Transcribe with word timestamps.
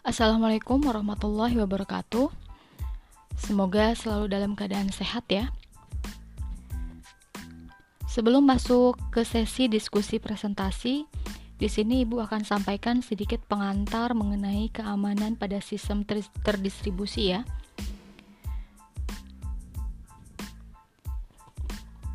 Assalamualaikum 0.00 0.80
warahmatullahi 0.80 1.60
wabarakatuh. 1.60 2.32
Semoga 3.36 3.92
selalu 3.92 4.32
dalam 4.32 4.56
keadaan 4.56 4.88
sehat 4.88 5.28
ya. 5.28 5.52
Sebelum 8.08 8.48
masuk 8.48 8.96
ke 9.12 9.28
sesi 9.28 9.68
diskusi 9.68 10.16
presentasi, 10.16 11.04
di 11.60 11.68
sini 11.68 12.08
Ibu 12.08 12.16
akan 12.24 12.48
sampaikan 12.48 13.04
sedikit 13.04 13.44
pengantar 13.44 14.16
mengenai 14.16 14.72
keamanan 14.72 15.36
pada 15.36 15.60
sistem 15.60 16.00
ter 16.08 16.24
terdistribusi 16.48 17.36
ya. 17.36 17.44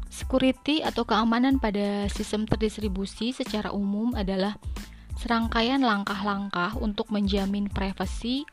Security 0.09 0.81
atau 0.81 1.05
keamanan 1.05 1.61
pada 1.61 2.09
sistem 2.09 2.49
terdistribusi 2.49 3.29
secara 3.29 3.69
umum 3.69 4.17
adalah 4.17 4.57
serangkaian 5.15 5.81
langkah-langkah 5.81 6.75
untuk 6.79 7.09
menjamin 7.11 7.71
privasi, 7.71 8.43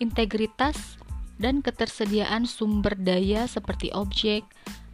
integritas, 0.00 0.96
dan 1.40 1.58
ketersediaan 1.60 2.46
sumber 2.46 2.94
daya 2.94 3.50
seperti 3.50 3.90
objek, 3.94 4.46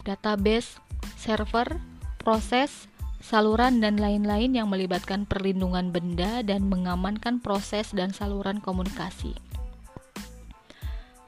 database, 0.08 0.80
server, 1.20 1.80
proses, 2.20 2.88
saluran, 3.20 3.82
dan 3.82 4.00
lain-lain 4.00 4.56
yang 4.56 4.72
melibatkan 4.72 5.28
perlindungan 5.28 5.90
benda 5.92 6.40
dan 6.40 6.66
mengamankan 6.70 7.42
proses 7.42 7.90
dan 7.92 8.14
saluran 8.14 8.62
komunikasi. 8.62 9.36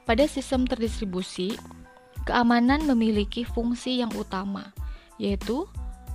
Pada 0.09 0.25
sistem 0.25 0.65
terdistribusi, 0.65 1.55
keamanan 2.25 2.83
memiliki 2.89 3.45
fungsi 3.45 4.01
yang 4.01 4.11
utama, 4.17 4.73
yaitu 5.21 5.69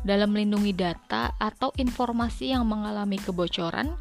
dalam 0.07 0.31
melindungi 0.31 0.71
data 0.71 1.35
atau 1.37 1.75
informasi 1.75 2.55
yang 2.55 2.63
mengalami 2.63 3.19
kebocoran. 3.19 3.99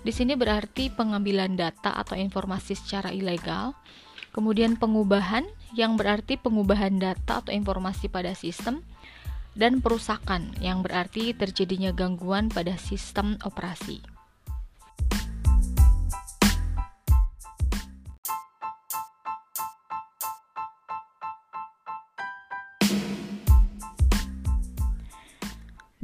Di 0.00 0.12
sini 0.12 0.32
berarti 0.32 0.88
pengambilan 0.88 1.60
data 1.60 1.92
atau 1.92 2.16
informasi 2.16 2.72
secara 2.72 3.12
ilegal, 3.12 3.76
kemudian 4.32 4.80
pengubahan 4.80 5.44
yang 5.76 6.00
berarti 6.00 6.40
pengubahan 6.40 6.96
data 6.96 7.44
atau 7.44 7.52
informasi 7.52 8.08
pada 8.08 8.32
sistem, 8.32 8.80
dan 9.54 9.78
perusakan 9.78 10.50
yang 10.58 10.82
berarti 10.82 11.36
terjadinya 11.36 11.94
gangguan 11.94 12.50
pada 12.50 12.74
sistem 12.74 13.38
operasi. 13.46 14.13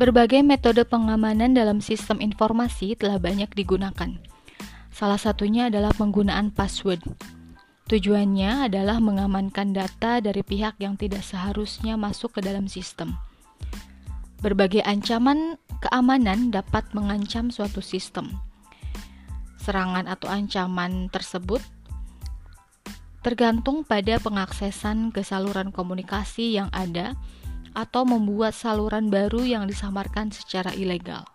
Berbagai 0.00 0.40
metode 0.40 0.80
pengamanan 0.88 1.52
dalam 1.52 1.84
sistem 1.84 2.24
informasi 2.24 2.96
telah 2.96 3.20
banyak 3.20 3.52
digunakan. 3.52 4.16
Salah 4.88 5.20
satunya 5.20 5.68
adalah 5.68 5.92
penggunaan 5.92 6.56
password. 6.56 7.04
Tujuannya 7.84 8.64
adalah 8.64 8.96
mengamankan 8.96 9.76
data 9.76 10.24
dari 10.24 10.40
pihak 10.40 10.80
yang 10.80 10.96
tidak 10.96 11.20
seharusnya 11.20 12.00
masuk 12.00 12.32
ke 12.32 12.40
dalam 12.40 12.64
sistem. 12.64 13.12
Berbagai 14.40 14.80
ancaman 14.88 15.60
keamanan 15.84 16.48
dapat 16.48 16.88
mengancam 16.96 17.52
suatu 17.52 17.84
sistem. 17.84 18.32
Serangan 19.60 20.08
atau 20.08 20.32
ancaman 20.32 21.12
tersebut 21.12 21.60
tergantung 23.20 23.84
pada 23.84 24.16
pengaksesan 24.16 25.12
ke 25.12 25.20
saluran 25.20 25.68
komunikasi 25.68 26.56
yang 26.56 26.72
ada 26.72 27.20
atau 27.74 28.02
membuat 28.08 28.54
saluran 28.56 29.10
baru 29.10 29.42
yang 29.46 29.64
disamarkan 29.66 30.30
secara 30.34 30.74
ilegal. 30.74 31.26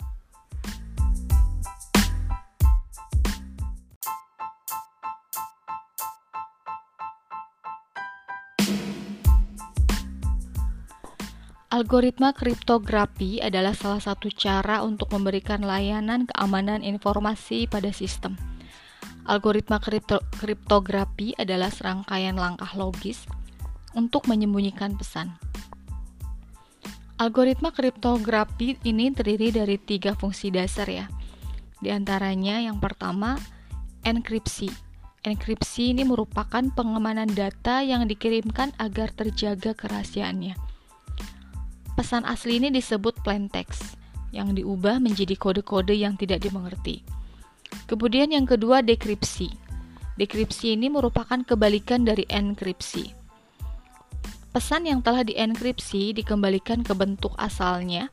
Algoritma 11.76 12.32
kriptografi 12.32 13.43
adalah 13.43 13.76
salah 13.76 13.99
satu 13.99 14.32
cara 14.32 14.80
untuk 14.80 15.11
memberikan 15.11 15.59
layanan 15.59 16.23
keamanan 16.23 16.80
informasi 16.88 17.67
pada 17.67 17.92
sistem. 17.92 18.39
Algoritma 19.27 19.83
kripto 19.83 20.23
kriptografi 20.39 21.36
adalah 21.36 21.67
serangkaian 21.67 22.39
langkah 22.39 22.71
logis 22.80 23.27
untuk 23.92 24.23
menyembunyikan 24.32 24.95
pesan. 24.95 25.36
Algoritma 27.15 27.71
kriptografi 27.71 28.76
ini 28.83 29.08
terdiri 29.08 29.48
dari 29.48 29.80
tiga 29.80 30.20
fungsi 30.20 30.52
dasar 30.52 30.83
ya. 30.92 31.08
Di 31.80 31.87
antaranya 31.87 32.59
yang 32.59 32.83
pertama, 32.83 33.39
enkripsi. 34.03 34.67
Enkripsi 35.23 35.95
ini 35.95 36.03
merupakan 36.03 36.59
pengamanan 36.76 37.31
data 37.31 37.80
yang 37.80 38.03
dikirimkan 38.03 38.76
agar 38.76 39.15
terjaga 39.15 39.71
kerahasiaannya. 39.71 40.59
Pesan 41.95 42.27
asli 42.27 42.59
ini 42.59 42.67
disebut 42.67 43.23
plain 43.23 43.47
text, 43.47 43.95
yang 44.36 44.52
diubah 44.52 44.99
menjadi 44.99 45.39
kode-kode 45.39 45.95
yang 45.95 46.20
tidak 46.20 46.43
dimengerti. 46.43 46.99
Kemudian 47.87 48.36
yang 48.36 48.43
kedua, 48.43 48.83
dekripsi. 48.83 49.55
Dekripsi 50.20 50.76
ini 50.76 50.92
merupakan 50.92 51.39
kebalikan 51.47 52.03
dari 52.03 52.27
enkripsi 52.27 53.24
pesan 54.55 54.88
yang 54.88 55.04
telah 55.04 55.27
dienkripsi 55.27 56.16
dikembalikan 56.16 56.80
ke 56.80 56.95
bentuk 56.95 57.36
asalnya 57.36 58.08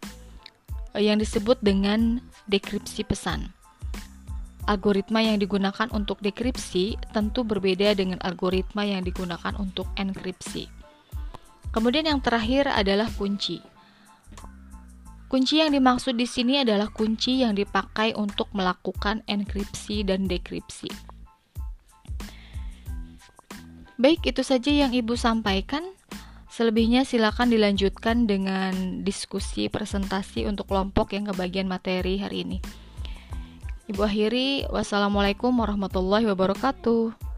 eh, 0.98 1.06
yang 1.06 1.22
disebut 1.22 1.62
dengan 1.62 2.18
dekripsi 2.50 3.06
pesan. 3.06 3.54
Algoritma 4.66 5.22
yang 5.22 5.38
digunakan 5.38 5.86
untuk 5.94 6.18
dekripsi 6.18 6.98
tentu 7.14 7.46
berbeda 7.46 7.94
dengan 7.94 8.18
algoritma 8.26 8.82
yang 8.82 9.06
digunakan 9.06 9.54
untuk 9.54 9.86
enkripsi. 9.94 10.66
Kemudian 11.70 12.10
yang 12.10 12.18
terakhir 12.18 12.66
adalah 12.66 13.06
kunci. 13.14 13.62
Kunci 15.30 15.62
yang 15.62 15.70
dimaksud 15.70 16.18
di 16.18 16.26
sini 16.26 16.60
adalah 16.60 16.90
kunci 16.90 17.40
yang 17.40 17.54
dipakai 17.54 18.18
untuk 18.18 18.50
melakukan 18.50 19.22
enkripsi 19.30 20.04
dan 20.04 20.26
dekripsi. 20.26 20.90
Baik, 23.96 24.34
itu 24.34 24.42
saja 24.42 24.70
yang 24.70 24.90
Ibu 24.90 25.14
sampaikan. 25.14 25.86
Selebihnya 26.52 27.08
silakan 27.08 27.48
dilanjutkan 27.48 28.28
dengan 28.28 29.00
diskusi 29.00 29.72
presentasi 29.72 30.44
untuk 30.44 30.68
kelompok 30.68 31.16
yang 31.16 31.24
kebagian 31.32 31.64
materi 31.64 32.20
hari 32.20 32.44
ini. 32.44 32.58
Ibu 33.88 34.04
akhiri, 34.04 34.68
wassalamualaikum 34.68 35.48
warahmatullahi 35.48 36.28
wabarakatuh. 36.28 37.31